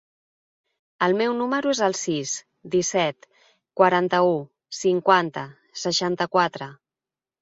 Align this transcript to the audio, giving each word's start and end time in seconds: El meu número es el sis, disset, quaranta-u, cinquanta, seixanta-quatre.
El 1.07 1.11
meu 1.19 1.33
número 1.41 1.73
es 1.73 1.81
el 1.87 1.93
sis, 1.99 2.31
disset, 2.77 3.29
quaranta-u, 3.83 4.33
cinquanta, 4.81 5.45
seixanta-quatre. 5.87 6.73